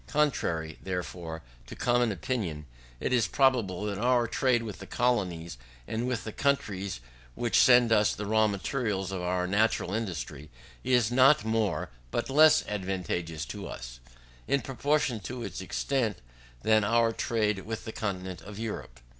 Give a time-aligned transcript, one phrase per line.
[0.07, 2.65] Contrary, therefore, to common opinion,
[2.99, 7.01] it is probable that our trade with the colonies, and with the countries
[7.35, 10.49] which send us the raw materials of our national industry,
[10.83, 13.99] is not more but less advantageous to us,
[14.47, 16.17] in proportion to its extent,
[16.63, 19.01] than our trade with the continent of Europe.